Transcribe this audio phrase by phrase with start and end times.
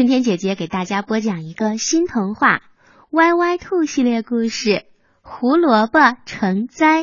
[0.00, 2.56] 春天姐姐给大家播讲一个新童话
[3.10, 4.70] 《歪歪兔》系列故事
[5.20, 7.02] 《胡萝卜成灾》，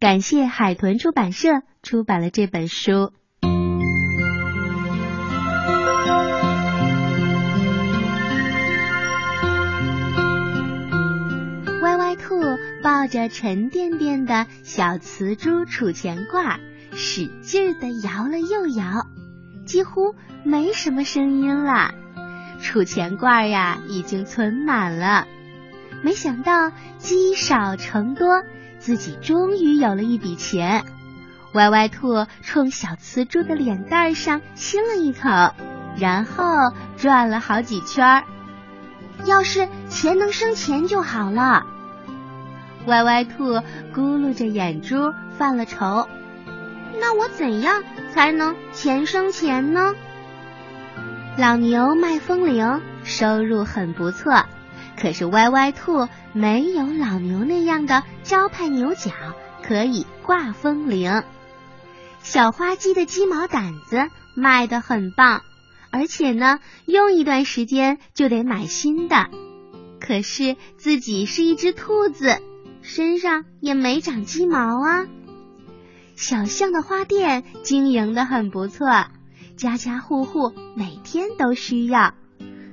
[0.00, 3.12] 感谢海豚出版社出版了这本书。
[11.82, 12.40] 歪歪兔
[12.82, 16.58] 抱着沉甸甸的小瓷珠储钱罐，
[16.94, 19.06] 使劲的摇了又摇，
[19.64, 21.94] 几乎没什么声音了。
[22.64, 25.28] 储钱罐呀，已经存满了。
[26.02, 28.42] 没想到积少成多，
[28.78, 30.82] 自己终于有了一笔钱。
[31.52, 35.54] 歪歪兔冲小瓷猪的脸蛋上亲了一口，
[35.98, 38.24] 然后转了好几圈。
[39.26, 41.66] 要是钱能生钱就好了。
[42.86, 43.56] 歪歪兔
[43.94, 46.08] 咕噜着眼珠，犯了愁。
[46.98, 47.82] 那我怎样
[48.14, 49.94] 才能钱生钱呢？
[51.36, 54.44] 老牛卖风铃，收入很不错。
[54.96, 59.10] 可是歪歪兔没有老牛那样的招牌牛角，
[59.60, 61.24] 可以挂风铃。
[62.20, 65.42] 小花鸡的鸡毛掸子卖得很棒，
[65.90, 69.28] 而且呢，用一段时间就得买新的。
[70.00, 72.38] 可是自己是一只兔子，
[72.80, 75.06] 身上也没长鸡毛啊。
[76.14, 78.86] 小象的花店经营的很不错。
[79.56, 82.14] 家家户户每天都需要，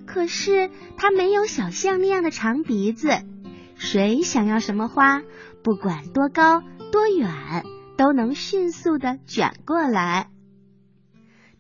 [0.05, 3.09] 可是它没有小象那样的长鼻子。
[3.75, 5.21] 谁想要什么花，
[5.63, 7.63] 不管多高多远，
[7.97, 10.29] 都能迅速的卷过来。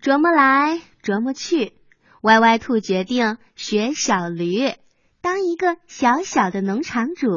[0.01, 1.73] 琢磨来琢磨去，
[2.21, 4.73] 歪歪兔决定学小驴，
[5.21, 7.27] 当一个小小的农场主。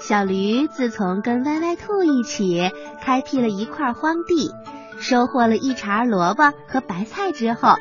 [0.00, 2.70] 小驴自从跟歪歪兔一起
[3.02, 4.50] 开辟了一块荒地。
[4.98, 7.76] 收获了一茬萝卜和白菜之后，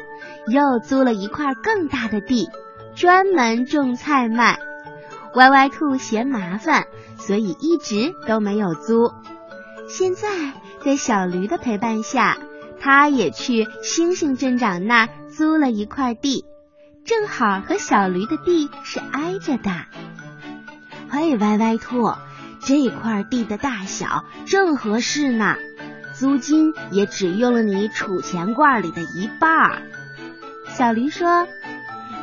[0.48, 2.50] 又租了一块更大的地，
[2.96, 4.60] 专门种菜卖。
[5.36, 6.86] 歪歪兔嫌麻烦，
[7.18, 9.12] 所以一直都没有租。
[9.88, 10.30] 现在
[10.84, 12.38] 在小驴的陪伴下，
[12.80, 16.46] 他也去星星镇长那儿租了一块地，
[17.06, 19.72] 正好和小驴的地是挨着的。
[21.10, 22.14] 嘿，歪歪兔，
[22.62, 25.56] 这块地的大小正合适呢。
[26.18, 29.82] 租金也只用了你储钱罐里的一半儿。
[30.70, 31.48] 小驴说：“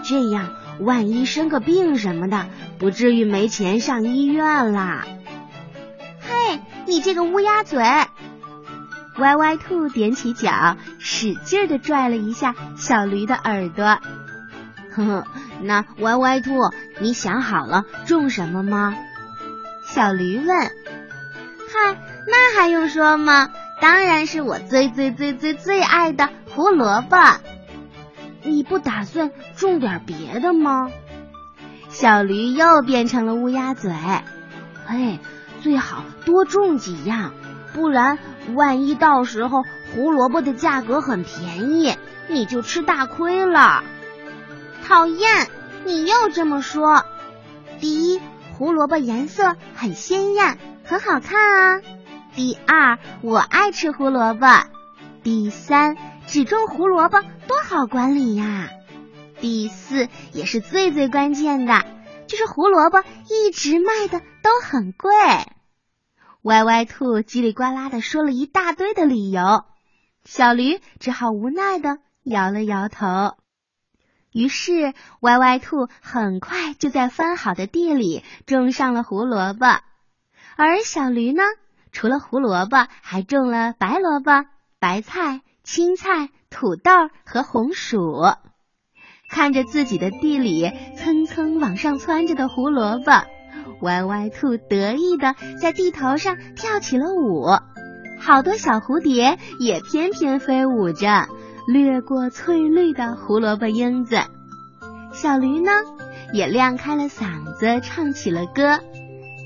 [0.02, 2.46] 这样，万一生个病什么的，
[2.78, 5.04] 不至于没钱上医院啦。”
[6.20, 7.82] 嘿，你这个乌鸦嘴！
[9.18, 13.98] 歪歪兔踮起脚，使劲的拽了一下小驴的耳朵。
[14.90, 15.26] 呵呵，
[15.60, 18.94] 那歪歪兔，你想好了种什么吗？
[19.84, 20.48] 小驴问。
[20.56, 23.50] 嗨，那还用说吗？
[23.82, 27.16] 当然是我最最最最最爱的胡萝卜。
[28.44, 30.88] 你不打算种点别的吗？
[31.88, 33.92] 小驴又变成了乌鸦嘴。
[34.86, 35.18] 嘿，
[35.62, 37.34] 最好多种几样，
[37.74, 38.20] 不然
[38.54, 41.96] 万一到时候胡萝卜的价格很便宜，
[42.28, 43.82] 你就吃大亏了。
[44.86, 45.48] 讨厌，
[45.84, 47.04] 你又这么说。
[47.80, 48.20] 第一，
[48.56, 51.80] 胡萝卜颜色很鲜艳，很好看啊。
[52.34, 54.46] 第二，我爱吃胡萝卜。
[55.22, 58.70] 第三，只种胡萝卜多好管理呀。
[59.40, 61.84] 第四，也是最最关键的，
[62.26, 65.10] 就是胡萝卜一直卖的都很贵。
[66.42, 69.64] 歪歪兔叽里呱啦的说了一大堆的理由，
[70.24, 73.36] 小驴只好无奈的摇了摇头。
[74.32, 79.66] 于是，歪歪兔很快就在翻好的地里种上了胡萝卜，
[80.56, 81.42] 而小驴呢？
[81.92, 84.46] 除了胡萝卜，还种了白萝卜、
[84.80, 86.90] 白菜、青菜、土豆
[87.24, 88.24] 和红薯。
[89.30, 93.24] 看着自己的地里蹭蹭往上窜着的胡萝卜，
[93.82, 97.46] 歪歪兔得意的在地头上跳起了舞。
[98.20, 101.28] 好多小蝴蝶也翩翩飞舞着，
[101.66, 104.18] 掠过翠绿的胡萝卜缨子。
[105.12, 105.70] 小驴呢，
[106.32, 108.78] 也亮开了嗓子唱起了歌，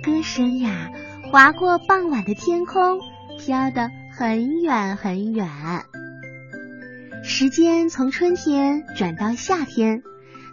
[0.04, 0.90] 歌声呀。
[1.31, 3.00] 划过傍晚的天空，
[3.38, 5.49] 飘得很远很远。
[7.25, 10.02] 时间从春天转到夏天，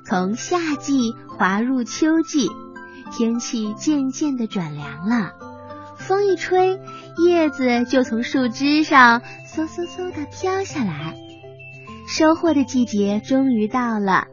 [0.06, 2.50] 从夏季滑入秋季，
[3.12, 5.34] 天气渐渐的转凉了。
[5.98, 6.80] 风一吹，
[7.24, 11.16] 叶子就从树枝上嗖嗖嗖的飘下来。
[12.08, 14.25] 收获的季节终于到了，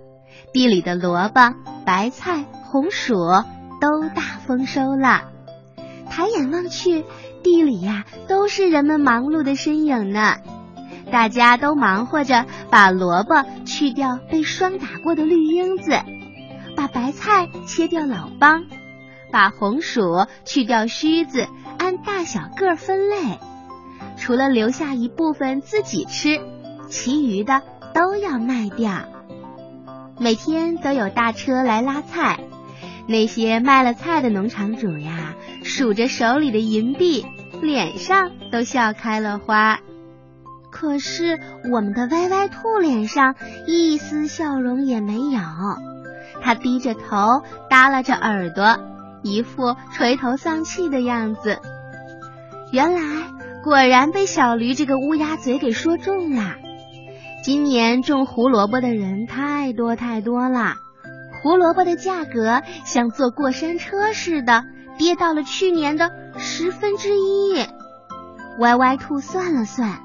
[0.53, 1.55] 地里的萝卜、
[1.85, 3.15] 白菜、红薯
[3.81, 5.30] 都大丰收了。
[6.11, 7.05] 抬眼望去，
[7.43, 10.35] 地里呀都是人们忙碌的身影呢。
[11.11, 15.93] 大家都忙活着把萝卜去掉被霜打过的绿缨子，
[16.77, 18.65] 把白菜切掉老帮，
[19.33, 21.49] 把红薯去掉须子，
[21.79, 23.39] 按大小个分类。
[24.17, 26.41] 除了留下一部分自己吃，
[26.89, 27.63] 其余的
[27.95, 28.93] 都要卖掉。
[30.19, 32.39] 每天都有大车来拉菜，
[33.11, 35.35] 那些卖了菜的农场主呀，
[35.65, 37.27] 数着手里的银币，
[37.61, 39.81] 脸上都笑开了花。
[40.71, 41.41] 可是
[41.73, 43.35] 我们的歪歪兔脸上
[43.67, 45.41] 一丝笑容也没有，
[46.41, 48.79] 他低着头，耷拉着耳朵，
[49.25, 51.59] 一副垂头丧气的样子。
[52.71, 53.01] 原来
[53.65, 56.55] 果然被小驴这个乌鸦嘴给说中了。
[57.43, 60.77] 今年种胡萝卜的人太多太多了，
[61.43, 64.65] 胡萝卜的价格像坐过山车似的，
[64.99, 67.65] 跌到了去年的十分之一。
[68.59, 70.03] 歪歪兔算了算。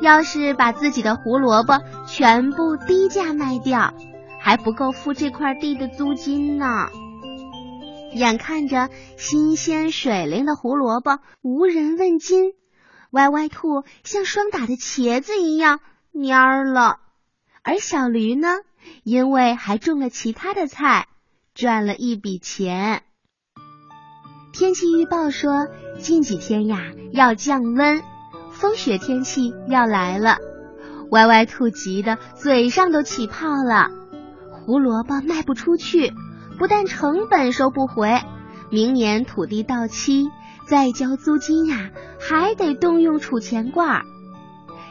[0.00, 3.94] 要是把自己的胡萝卜全部低价卖掉，
[4.40, 6.88] 还不够付这块地的租金呢。
[8.12, 12.52] 眼看着新鲜水灵的胡萝卜无人问津，
[13.12, 15.78] 歪歪兔像霜打的茄子一样
[16.12, 16.96] 蔫了。
[17.62, 18.48] 而小驴呢，
[19.04, 21.06] 因为还种了其他的菜，
[21.54, 23.02] 赚了一笔钱。
[24.52, 25.68] 天气预报说，
[25.98, 28.02] 近几天呀要降温。
[28.50, 30.36] 风雪天气要来了，
[31.10, 33.90] 歪歪兔急得嘴上都起泡了。
[34.50, 36.12] 胡萝卜卖不出去，
[36.58, 38.20] 不但成本收不回，
[38.70, 40.28] 明年土地到期
[40.66, 41.90] 再交租金呀，
[42.20, 44.04] 还得动用储钱罐。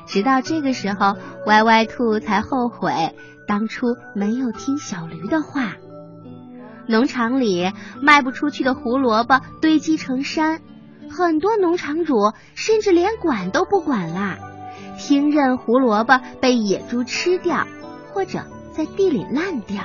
[0.06, 1.15] 直到这个时候，
[1.45, 3.15] 歪歪兔才后悔
[3.48, 5.75] 当初没有听小驴的话。
[6.88, 7.71] 农场里
[8.01, 10.62] 卖不出去的胡萝卜堆积成山。
[11.09, 14.38] 很多农场主甚至连管都不管啦，
[14.98, 17.68] 听任胡萝卜被野猪吃掉，
[18.13, 18.39] 或者
[18.71, 19.83] 在地里烂掉。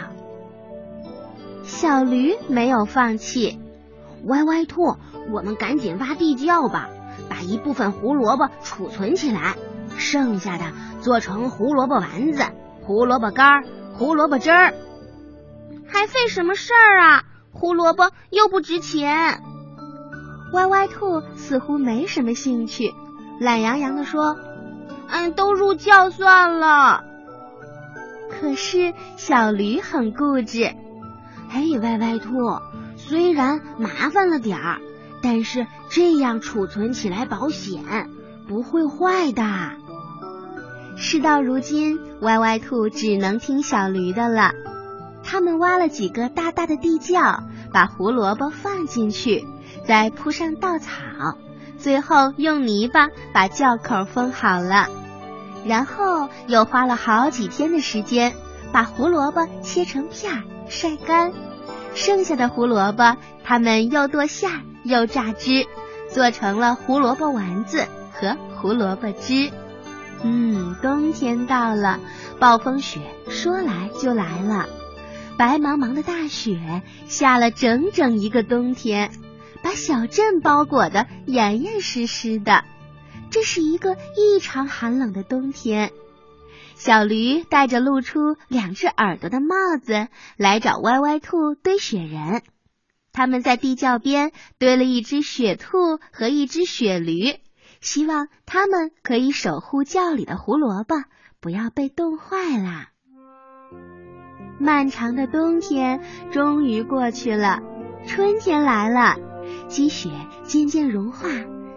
[1.64, 3.58] 小驴没有放弃，
[4.24, 4.96] 歪歪兔，
[5.32, 6.88] 我们赶紧挖地窖吧，
[7.28, 9.56] 把一部分胡萝卜储存起来，
[9.98, 10.64] 剩下的
[11.00, 12.44] 做成胡萝卜丸子、
[12.82, 13.64] 胡萝卜干、
[13.94, 14.74] 胡萝卜汁儿。
[15.88, 17.22] 还费什么事儿啊？
[17.52, 19.40] 胡萝卜又不值钱。
[20.52, 22.92] 歪歪兔似乎没什么兴趣，
[23.40, 24.36] 懒洋洋的说
[25.08, 27.04] ：“嗯，都入窖算了。”
[28.30, 30.74] 可是小驴很固执。
[31.48, 32.28] 嘿，歪歪兔，
[32.96, 34.80] 虽然麻烦了点儿，
[35.22, 38.10] 但是这样储存起来保险，
[38.46, 39.42] 不会坏的。
[40.96, 44.52] 事到如今，歪歪兔只能听小驴的了。
[45.22, 49.44] 他们挖了几个大大的地窖，把胡萝卜放进去。
[49.86, 50.90] 再铺上稻草，
[51.78, 54.88] 最后用泥巴把窖口封好了，
[55.64, 58.32] 然后又花了好几天的时间
[58.72, 61.32] 把胡萝卜切成片儿晒干，
[61.94, 64.50] 剩下的胡萝卜他们又剁馅
[64.82, 65.66] 又榨汁，
[66.10, 69.52] 做成了胡萝卜丸子和胡萝卜汁。
[70.22, 72.00] 嗯，冬天到了，
[72.38, 74.68] 暴风雪说来就来了，
[75.38, 79.10] 白茫茫的大雪下了整整一个冬天。
[79.62, 82.64] 把小镇包裹的严严实实的，
[83.30, 85.90] 这是一个异常寒冷的冬天。
[86.76, 92.42] 小驴戴着露出两只耳朵的帽子来找歪歪兔堆雪人。
[93.12, 97.34] 他们在地窖边堆了一只雪兔和一只雪驴，
[97.86, 101.04] 希望他们可以守护窖里的胡萝卜，
[101.40, 102.88] 不要被冻坏啦。
[104.58, 106.00] 漫长的冬天
[106.32, 107.60] 终于过去了，
[108.04, 109.14] 春天来了。
[109.68, 110.10] 积雪
[110.42, 111.28] 渐渐融化，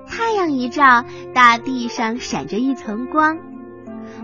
[0.08, 3.38] 太阳一照，大地上闪着一层光。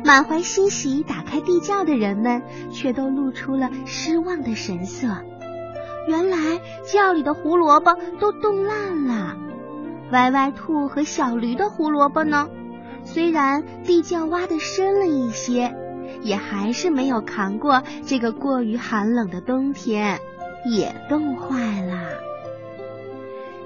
[0.04, 5.08] 满怀欣喜打开地窖的人们，却都露出了失望的神色。
[6.08, 9.45] 原来窖里的胡萝卜都冻烂了。
[10.12, 12.48] 歪歪兔和小驴的胡萝卜呢？
[13.04, 15.76] 虽然地窖挖的深了一些，
[16.22, 20.20] 也还是没有扛过这个过于寒冷的冬天，
[20.66, 21.96] 也冻坏了。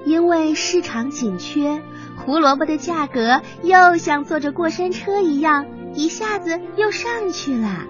[0.04, 1.82] 因为市场紧缺，
[2.16, 7.84] 胡萝卜的价格又像坐着过山车一样，一下子又上去了。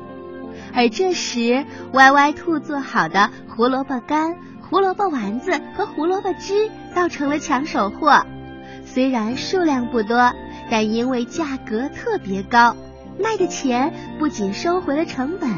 [0.74, 8.24] 而这时，歪歪兔做好的胡萝卜干、胡萝卜丸子和胡萝卜汁倒成了抢手货。
[8.84, 10.32] 虽然数量不多，
[10.70, 12.76] 但因为价格特别高，
[13.18, 15.48] 卖的钱不仅收回了成本，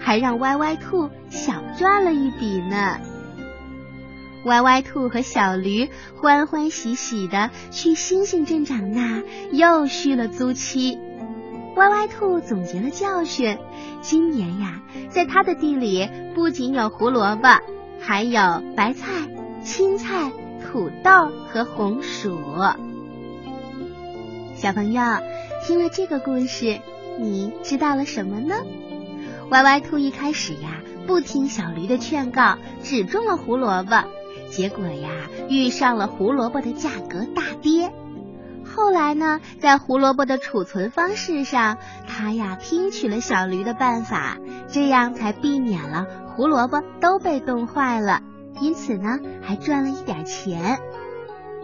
[0.00, 2.98] 还让歪歪兔小赚了一笔呢。
[4.44, 10.98] 歪歪兔和小驴欢欢喜喜的去星星镇长那，又续了租期。
[11.74, 13.58] 歪歪兔总结了教训，
[14.00, 14.80] 今年呀，
[15.10, 17.60] 在他的地里不仅有胡萝卜，
[18.00, 19.10] 还有白菜、
[19.62, 20.30] 青菜、
[20.66, 22.38] 土豆和红薯。
[24.56, 25.02] 小朋友，
[25.64, 26.80] 听了这个故事，
[27.18, 28.56] 你知道了什么呢？
[29.50, 34.04] 歪歪兔一开始呀，不听小驴的劝告，只种了胡萝卜，
[34.50, 35.08] 结果呀，
[35.48, 37.92] 遇上了胡萝卜的价格大跌。
[38.64, 44.36] 后来呢，在胡萝卜的储存方式上，他呀听取了小驴的办法，
[44.68, 48.20] 这样才避免了胡萝卜都被冻坏了，
[48.60, 50.78] 因此呢，还赚了一点钱。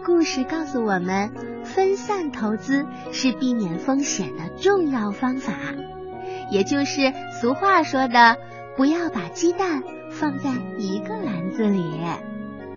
[0.05, 1.31] 故事告诉我们，
[1.63, 5.53] 分散投资是避免风险的重要方法，
[6.51, 8.37] 也就是俗话说的
[8.75, 9.81] “不要把鸡蛋
[10.11, 11.81] 放在一个篮子里”。